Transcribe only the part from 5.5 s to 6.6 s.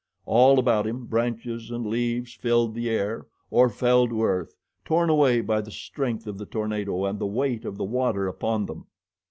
the strength of the